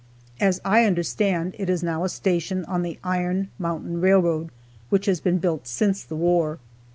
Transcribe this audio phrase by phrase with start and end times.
[0.39, 4.49] As I understand, it is now a station on the Iron Mountain railroad,
[4.89, 6.57] which has been built since the war.